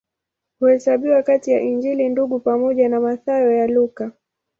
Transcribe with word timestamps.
Huhesabiwa 0.59 1.23
kati 1.23 1.51
ya 1.51 1.61
Injili 1.61 2.09
Ndugu 2.09 2.39
pamoja 2.39 2.89
na 2.89 2.99
Mathayo 2.99 3.57
na 3.57 3.67
Luka. 3.67 4.11